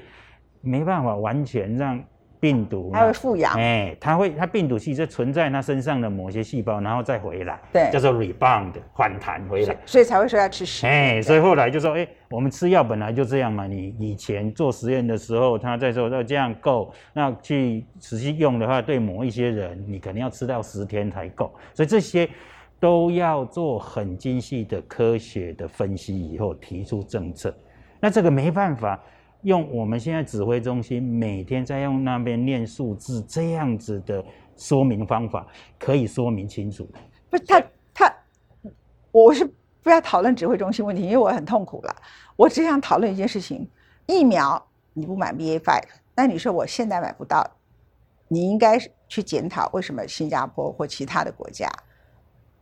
[0.61, 2.03] 没办法完全让。
[2.41, 10.87] 病毒它会复阳，哎，它会，它病毒其实存在它身上的某些细胞，然后再回来，对，叫做 rebound 反弹回来，所以才会说要吃屎。
[10.87, 22.27] 哎，所以后来就说，哎，我们吃药本来就这样嘛，你以前做实验的时候，他在说要这样够，那去实际用的话，对某一些人，你肯定要吃到十天才够，所以这些
[22.81, 27.55] 都要做很精细的科学的分析以后提出政策，
[28.01, 28.99] 那这个没办法。
[29.43, 34.25] 用我们现在指挥中心每天在用那边念数字这样子的
[34.57, 35.47] 说明方法，
[35.79, 36.89] 可以说明清楚。
[37.31, 37.63] 不是他
[37.95, 38.15] 他，
[39.13, 39.45] 我是
[39.83, 41.97] 不要讨论指挥中心问题，因为我很痛苦了。
[42.37, 43.67] 我只想讨论一件事情：
[44.07, 47.43] 疫苗你不买 BA five，那你说我现在买不到，
[48.29, 51.67] 你应该去检讨为什么新加坡或其他的国家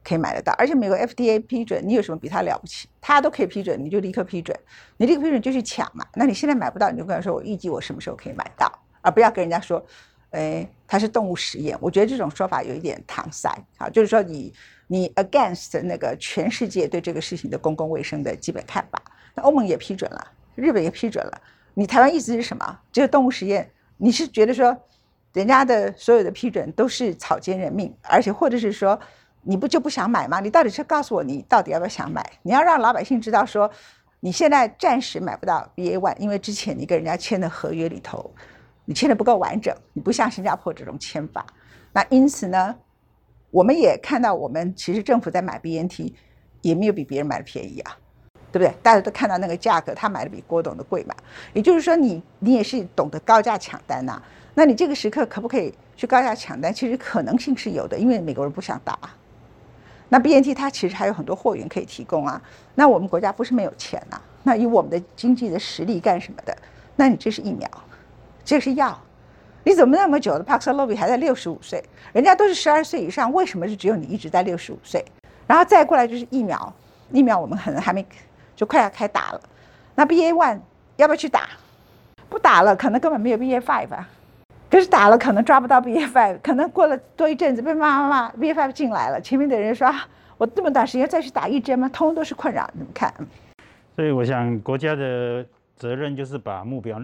[0.08, 2.88] 可以买得到，而且美国 FDA 批准，你有什么比他了不起？
[3.00, 4.58] 他都可以批准，你就立刻批准，
[4.96, 6.06] 你立刻批准就去抢嘛。
[6.14, 9.84] 那你现在买不到，你就跟他说我预计我什么时候可以买到，而不要跟人家说。
[10.30, 14.52] 哎，它是动物实验，我觉得这种说法有一点搪塞啊，就是说你
[14.86, 19.02] 你 against 那个全世界对这个事情的公共卫生的基本看法。
[19.34, 21.40] 那欧盟也批准了，日本也批准了，
[21.72, 22.78] 你台湾意思是什么？
[22.92, 24.76] 这个动物实验，你是觉得说
[25.32, 29.00] 人家的所有的批准都是草菅人命，而且或者是说
[29.42, 30.40] 你不就不想买吗？
[30.40, 32.24] 你到底是告诉我你到底要不要想买？
[32.42, 33.70] 你要让老百姓知道说
[34.20, 38.30] 你现在暂时买不到 BAY，因为之前你跟人家签的合约里头。
[38.90, 41.44] 你签的不够完整，你不像新加坡这种签法，
[41.92, 42.74] 那因此呢，
[43.50, 46.10] 我们也看到，我们其实政府在买 BNT
[46.62, 47.94] 也没有比别人买的便宜啊，
[48.50, 48.74] 对不对？
[48.82, 51.14] 大家都看到那个价格，他买的比郭董的贵嘛。
[51.52, 54.22] 也就是说，你你也是懂得高价抢单呐。
[54.54, 56.72] 那你这个时刻可不可以去高价抢单？
[56.72, 58.98] 其实可能性是有的，因为美国人不想打。
[60.08, 62.40] 那 BNT 它其实还有很多货源可以提供啊。
[62.74, 64.20] 那我们国家不是没有钱呐？
[64.42, 66.56] 那以我们的经济的实力干什么的？
[66.96, 67.68] 那你这是疫苗。
[68.44, 68.98] 这是药，
[69.62, 71.84] 你怎么那么久的帕克洛比还在六十五岁？
[72.14, 75.04] 人家都是十二岁以上，为什么就只有你一直在六十五岁？
[75.46, 76.72] 然后再过来就是疫苗，
[77.12, 78.06] 疫苗我们可能还没，
[78.56, 79.40] 就快要开打了。
[79.94, 80.60] 那 B A one
[80.96, 81.50] 要不要去打？
[82.30, 84.08] 不打了，可能根本没有 B A five 啊。
[84.70, 89.88] 可是打了，可能抓不到 B F I， 可能过了多一阵子被骂骂骂 B F I 进来了，前面的人说
[90.36, 91.88] 我这么短时间再去打一针吗？
[91.88, 93.12] 通通都是困扰，你们看。
[93.96, 95.44] 所以我想国家的
[95.76, 97.00] 责任就是把目标。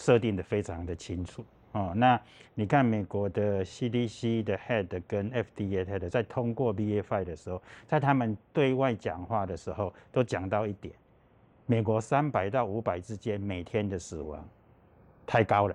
[0.00, 1.92] 设定的非常的清楚哦。
[1.96, 2.20] 那
[2.54, 10.94] 你看美国的 CDC 的 head 跟 FDA head 在通过 BA.5 的时候，在他们对外讲话的时候，都讲到一点：
[11.66, 14.38] 美国三百到五百之间每天的死亡
[15.26, 15.74] 太高了，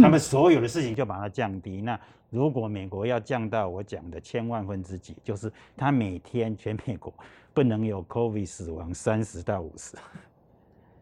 [0.00, 1.80] 他们所有的事情就把它降低。
[1.80, 1.98] 那
[2.30, 7.12] 如果美国要降到我讲的千万分之几，就是他每天全美国
[7.54, 9.96] 不能有 COVID 死亡三十到五十。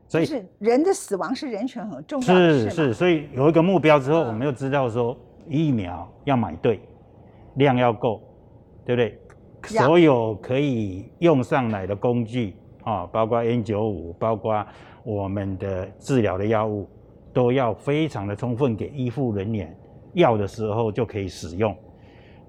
[0.06, 5.16] 所以是人的死亡是人权很重要的是是，所以有一个目标之后，我们又知道说
[5.48, 6.80] 疫苗要买对，
[7.54, 8.22] 量要够，
[8.84, 9.18] 对不对？
[9.62, 14.64] 所有可以用上来的工具啊，包括 N 九五，包括
[15.02, 16.86] 我们的治疗的药物，
[17.34, 19.76] 都要非常的充分给医护人员
[20.14, 21.76] 要的时候就可以使用，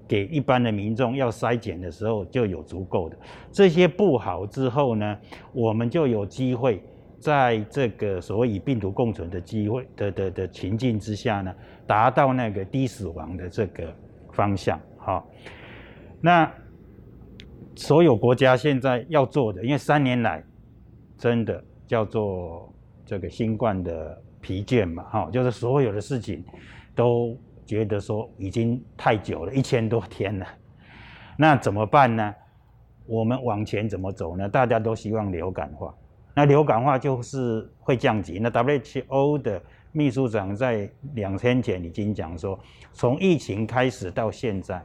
[0.08, 3.18] 给一般的民众要筛检的时候就有足够的。
[3.50, 5.18] 这些布好之后呢，
[5.52, 6.82] 我们就有机会。
[7.18, 11.52] 在这个所谓与病毒共存的机会的的的情境之下呢，
[11.86, 13.90] 达到那个低死亡的这个
[14.32, 15.26] 方向，好，
[16.20, 16.48] 那
[17.74, 20.44] 所有国家现在要做的，因为三年来
[21.16, 22.70] 真的叫做
[23.06, 26.44] 这个新冠的疲倦嘛，哈，就是所有的事情
[26.94, 30.46] 都觉得说已经太久了，一千多天了，
[31.36, 32.32] 那怎么办呢？
[33.06, 34.48] 我们往前怎么走呢？
[34.48, 35.92] 大家都希望流感化。
[36.32, 38.38] 那流感化就是会降级。
[38.38, 42.56] 那 WHO 的秘书长在两天前已经讲说，
[42.92, 44.80] 从疫情开始到现在，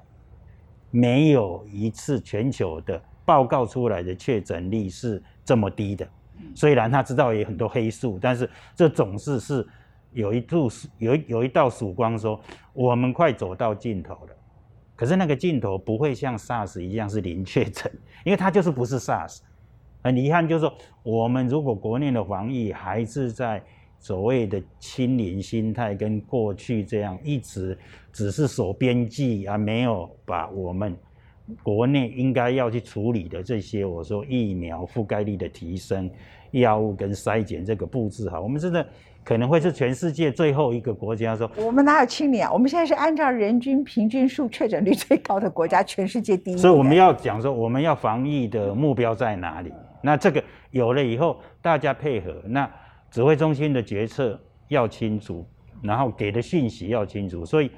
[0.90, 6.08] 没有一次全球的报告出来的确诊率是这么低的。
[6.56, 9.68] 虽然他知道有很多黑数，但是这总是是
[10.14, 12.40] 有一度有有一道曙光，说
[12.74, 14.36] 我们快走到尽头了。
[14.96, 17.92] 可是那个尽头不会像 SARS 一样是零确诊，
[18.24, 19.40] 因为它就是不是 SARS。
[20.04, 20.74] 很遗憾，就是说，
[21.04, 23.64] 我们如果国内的防疫还是在
[24.00, 27.78] 所谓的清零心态，跟过去这样一直
[28.12, 30.98] 只是守边际，而没有把我们
[31.64, 36.10] 国内应该要去处理的这些，我说疫苗覆盖率的提升、
[36.52, 38.86] 药物跟筛检这个布置好，我们真的
[39.24, 42.52] 可能会是全世界最后一个国家说，我们哪有清零啊？
[42.52, 46.58] 我们现在是按照人均平均数确诊率最高的国家，全世界第一。
[46.58, 49.72] 所以我们要讲说，我们要防疫的目标在哪里？
[50.02, 52.70] 那这个有了以后，大家配合，那
[53.12, 55.46] 指挥中心的决策要清楚，
[55.84, 57.46] 然后给的讯息要清楚。
[57.46, 57.70] 所以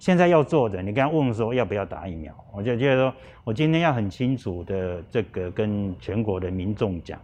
[0.00, 7.20] 现在要做的，你刚刚问说要不要打疫苗，我就觉得说，我今天要很清楚的这个跟全国的民众讲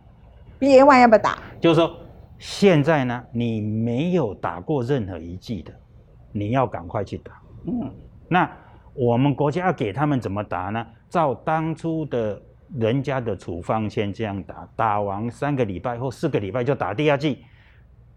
[0.60, 1.38] ，B A one 要不要打？
[1.58, 1.98] 就是说
[2.38, 5.72] 现在呢，你没有打过任何一剂的，
[6.30, 7.32] 你要赶快去打。
[7.64, 7.90] 嗯，
[8.28, 8.48] 那
[8.94, 10.86] 我们国家要给他们怎么打呢？
[11.08, 12.40] 照当初的。
[12.74, 17.44] 人家的处方先这样打，打完三个礼拜或四个礼拜就打第二剂，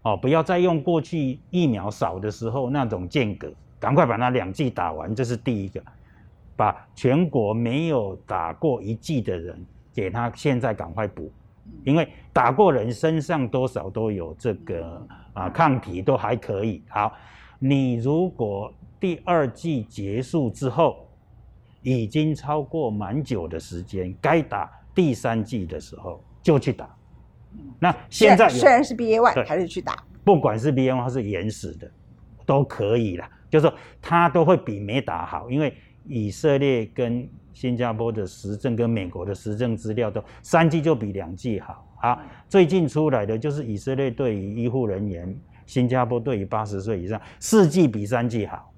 [0.02, 3.48] 哦，不要再用过去疫苗少的时候那种间隔，
[3.80, 5.82] 赶快把那两剂打完，这是第一个。
[6.56, 9.64] 把全国没有打过一剂的人，
[9.94, 11.32] 给他现在赶快补，
[11.84, 16.82] 因为打过人身上多少都有这个啊抗体都还可以。
[16.90, 17.14] 好，
[17.58, 18.70] 你如果
[19.00, 21.08] 第二剂结束之后，
[21.80, 26.94] 已经超过蛮久的时间，该打第三剂的时候就去打。
[27.78, 31.90] 那现在虽然是 BA one 还是去打，不管是 BA one 还是延时的，
[32.44, 33.26] 都可以了。
[33.50, 35.74] 就是说，它都会比没打好，因为
[36.06, 41.86] 以色列跟新加坡的实证跟美国的实证资料都三剂就比两剂好。
[42.00, 45.36] 啊，最近出来的就是以色列对于医护人员，
[45.66, 48.72] 新加坡对于八十岁以上四剂比三剂好，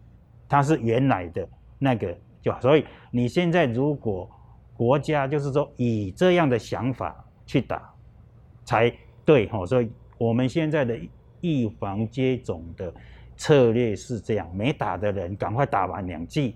[0.49, 1.49] 它是原来的
[1.79, 2.61] 那个就好。
[2.61, 4.29] 所以你现在如果
[4.75, 7.89] 国家就是说以这样的想法去打。
[8.65, 8.93] 才
[9.25, 10.97] 对哈，所以我们现在的
[11.41, 12.95] 预防接种的
[13.43, 16.55] 策略是这样：没打的人赶快打完两剂，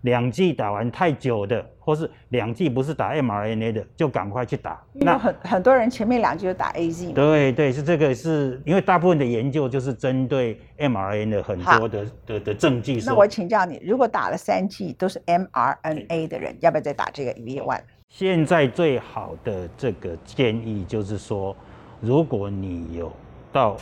[0.00, 4.82] 两剂打完太久的，或是两剂不是打 mRNA 的，就赶快去打。
[4.94, 7.12] 那很很多人前面两剂就打 AZ。
[7.12, 12.98] 对对，是这个，是因为大部分的研究就是针对 mRNA 很多的的的证据。
[13.04, 17.82] 那我请教你，如果打了三剂都是 mRNA 的人，要不要再打这个 v one？
[18.08, 21.54] 现在最好的这个建议就是说，
[22.00, 23.12] 如果你有
[23.52, 23.76] 到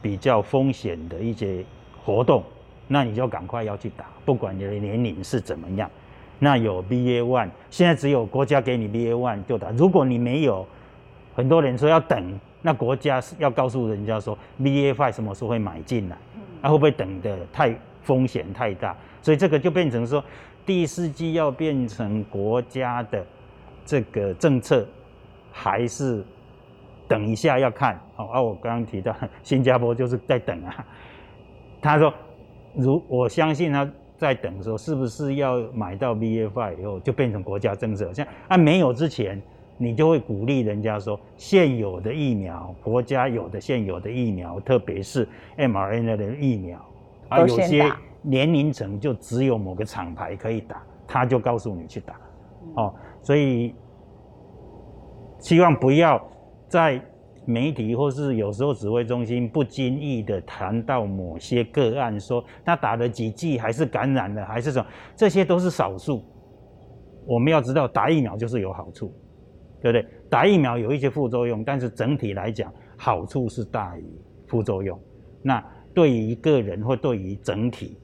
[0.00, 1.62] 比较风险的一些
[2.04, 2.42] 活动，
[2.88, 5.90] 那你就赶快要去打，不管你的年龄是怎么样。
[6.38, 9.70] 那有 BA one，现在只有国家给你 BA one 就打。
[9.70, 10.66] 如果你没有，
[11.34, 16.16] 很多人说要等，那国家是要告诉人家说 BA five 什么时候会买进来，
[16.62, 18.96] 那会不会等的太风险太大？
[19.22, 20.24] 所以这个就变成说，
[20.64, 23.24] 第四季要变成国家的。
[23.82, 24.86] 这个政策
[25.50, 26.22] 还是
[27.08, 28.26] 等一下要看哦。
[28.26, 30.86] 啊，我刚刚提到新加坡就是在等啊。
[31.80, 32.12] 他说，
[32.74, 38.12] 如我相信他在等说，是不是要买到 BFI 以后就变成国家政策？
[38.12, 39.40] 像啊没有之前，
[39.78, 45.26] 你就会鼓励人家说，现有的疫苗，国家有的现有的疫苗，特别是
[45.56, 46.78] mRNA 的疫苗
[47.30, 47.90] 啊，有些
[48.22, 52.14] 年龄层就只有某个厂牌可以打，他就告诉你去打
[52.74, 52.94] 哦。
[53.22, 53.74] 所以，
[55.38, 56.22] 希望不要
[56.68, 57.02] 在
[57.44, 64.86] 媒体或是有时候指挥中心不经意的谈到某些个案，说他打了几剂还是感染了，还是什么，
[65.16, 66.22] 这些都是少数。
[67.26, 69.12] 我们要知道，打疫苗就是有好处，
[69.80, 70.06] 对不对？
[70.28, 74.04] 打疫苗有一些副作用，但是整体来讲，好处是大于
[74.46, 74.98] 副作用。
[75.42, 77.98] 那对于个人或对于整体，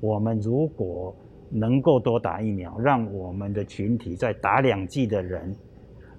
[0.00, 1.14] 我们如果
[1.50, 5.54] 能够多打疫苗，让我们的群体在打两剂的人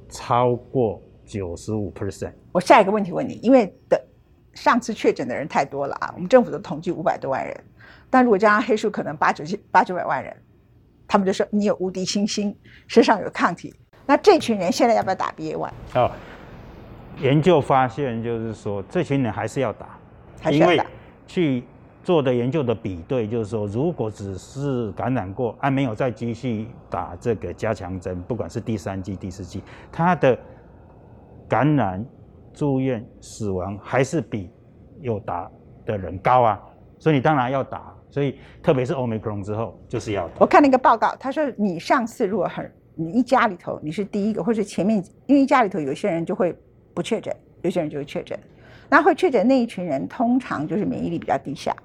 [0.10, 2.32] 超过九十五 percent。
[2.52, 4.02] 我下一个问题问你，因为的
[4.54, 7.64] 上次确诊的人太多了啊，我们政府的统计五百多万人，
[8.10, 10.36] 但如果加上黑数，可能八九千八九百万人，
[11.08, 12.56] 他们就说你有无敌星星，
[12.88, 13.74] 身上有抗体，
[14.06, 15.72] 那这群人现在要不要打 BA one？
[15.96, 16.12] 哦，
[17.20, 20.00] 研究发现就是说，这群人还是要打，
[20.42, 20.86] 还是要打，
[21.28, 21.64] 去。
[22.06, 30.38] 做的研究的比对，就是说，如果只是感染过，还没有再继续打这个加强针，不管是第三剂、第四剂，他的
[31.48, 32.06] 感染、
[32.54, 34.50] 住院、死亡还是比
[35.02, 35.50] 有打
[35.86, 36.62] 的人高啊。
[36.98, 37.94] 所以你当然要打。
[38.10, 40.30] 所以特别是 Omicron 之后，就是要。
[40.40, 46.56] 我看了一个报告，他说你上次如果很，你一家里头你是第一个，或者前面因为一家里头有些人就会
[46.94, 48.40] 不确诊，有些人就会确诊，
[48.90, 51.76] 那会确诊那一群人通常就是免疫力比较低下。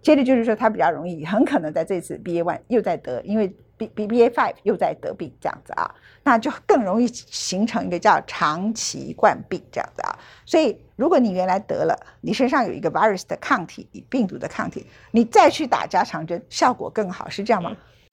[0.00, 5.90] 接着就是说，他比较容易，很可能在这次 BA.1 又在得，因为 B B BA five 又在得病这样子啊，
[6.22, 10.18] 那就更容易形成一个叫长期冠病这样子啊。
[10.44, 17.70] 所以，如果你原来得了，你身上有一个 virus 的抗体，病毒的抗体，你再去打加强针，效果更好，是这样吗？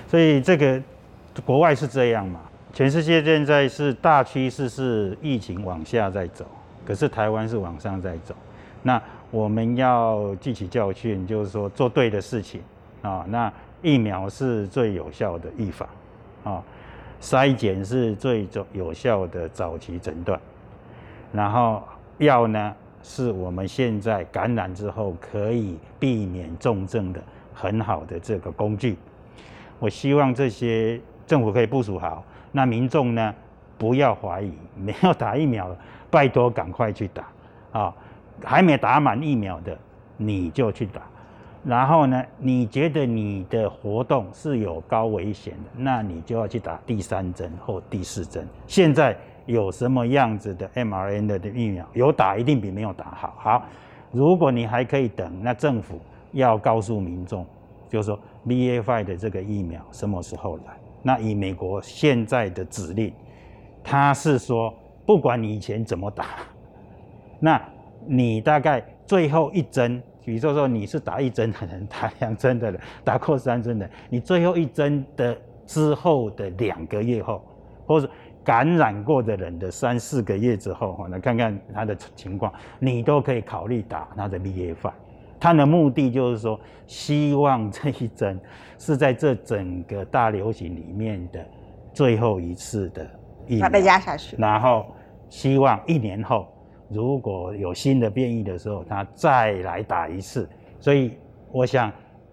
[0.08, 0.82] 所以这个
[1.46, 2.42] 国外是这样嘛？
[2.74, 6.46] 全世界现在是大趋势是疫情往下在走，
[6.86, 8.36] 可是台湾是往上在走，
[8.82, 9.02] 那。
[9.32, 12.62] 我们要汲取教训，就是说做对的事情
[13.02, 13.24] 啊。
[13.30, 13.50] 那
[13.82, 15.88] 疫苗是最有效的预防
[16.44, 16.64] 啊，
[17.22, 20.40] 筛检是最有效的早期诊断，
[21.32, 21.84] 然后
[22.18, 27.22] 药呢是我们现在感染之后可以避免重症的
[27.54, 28.98] 很好的这个工具。
[29.80, 33.34] 我希望这些政府可以部署好，那民众呢
[33.78, 35.76] 不要怀疑，没有打疫苗，
[36.10, 37.28] 拜托赶快去打
[37.72, 37.94] 啊。
[38.44, 39.78] 还没打满疫苗的，
[40.18, 41.02] 你就去打。
[41.64, 48.48] 然后呢，你觉得你的活动是有高危险的，那你就要去打第三针或第四针。
[48.66, 51.86] 现在有什么样子的 mRNA 的疫苗？
[51.94, 53.36] 有打一定比没有打好。
[53.38, 53.64] 好，
[54.12, 56.00] 如果你还可以等，那政府
[56.32, 57.46] 要告诉民众，
[57.90, 60.64] 就是说 BA.5 的这个疫苗什么时候来？
[61.04, 63.14] 那以美国现在的指令，
[63.84, 64.74] 他是说，
[65.06, 66.26] 不管你以前怎么打，
[67.40, 67.62] 那
[68.08, 77.44] 你大概最后一针，比如说说你是打一针的人，打两针的人，打过三针的，你最后一针的之后的两个月后，
[77.86, 78.10] 或者。
[78.44, 84.92] 感染过的人的三四个月之后，哈，来看看他的情况，你都可以考虑打他的 BA.5。
[85.40, 88.40] 他的目的就是说，希望这一针
[88.80, 91.46] 是在这整个大流行里面的
[91.94, 93.08] 最后一次的
[93.46, 94.36] 疫苗，把它压下去。
[94.40, 94.88] 然后
[95.30, 96.52] 希望一年后
[96.94, 100.48] 如果有新的变异的时候，他再来打一次。
[100.80, 101.14] 所以
[101.52, 101.92] 我想，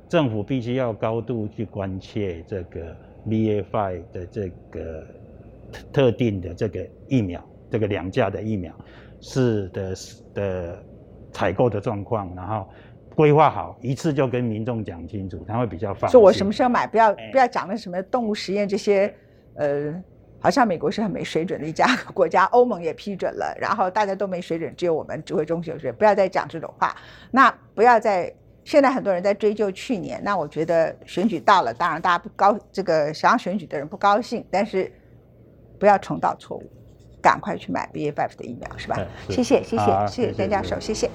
[0.08, 2.96] 政府必须要高度去关切这个
[3.26, 5.06] BA.5 的这个。
[5.92, 8.72] 特定的这个疫苗，这个两价的疫苗
[9.20, 9.94] 是的
[10.32, 10.82] 的
[11.30, 12.66] 采购的状况，然后
[13.14, 16.12] 规划好一次就跟民众讲清楚，他会比较放心。
[16.12, 19.14] 说我什么时候买，不要不要讲那什么动物实验这些，
[19.56, 19.92] 呃，
[20.40, 26.96] 好像美国是很没水准的一家国家，欧盟也批准了，然后大家都没水准，只有我们指挥中心有水准，不要再讲这种话。
[27.30, 28.32] 那不要再
[28.64, 34.92] 现在很多人在追究去年，那我觉得选举到了，当然大家不高，这个想要选举的人不高兴，但是。
[35.80, 36.68] 不要重蹈错误，
[37.22, 38.98] 赶快去买 B A F 的疫苗，是吧？
[39.28, 41.08] 谢谢，谢谢，谢谢张教授，谢谢。